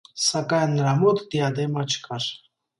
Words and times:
Սակայն 0.27 0.73
նրա 0.77 0.95
մոտ 1.03 1.23
դիադեմա 1.35 1.87
չկար։ 1.93 2.35